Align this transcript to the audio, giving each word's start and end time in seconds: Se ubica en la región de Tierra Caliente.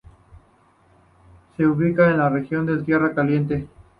Se 1.55 1.63
ubica 1.67 2.09
en 2.09 2.17
la 2.17 2.27
región 2.29 2.65
de 2.65 2.81
Tierra 2.81 3.13
Caliente. 3.13 3.67